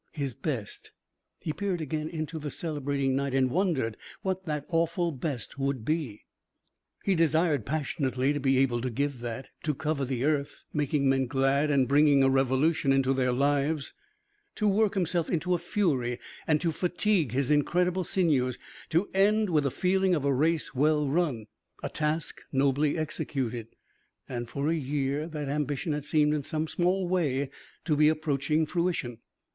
[0.13, 0.89] His best!
[1.37, 6.25] He peered again into the celebrating night and wondered what that awful best would be.
[7.03, 11.27] He desired passionately to be able to give that to cover the earth, making men
[11.27, 13.93] glad and bringing a revolution into their lives,
[14.55, 18.57] to work himself into a fury and to fatigue his incredible sinews,
[18.89, 21.45] to end with the feeling of a race well run,
[21.83, 23.67] a task nobly executed.
[24.27, 27.51] And, for a year, that ambition had seemed in some small way
[27.85, 29.19] to be approaching fruition.